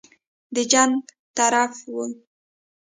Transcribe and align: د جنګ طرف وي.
د 0.53 0.57
جنګ 0.71 0.93
طرف 1.37 1.73
وي. 1.95 2.05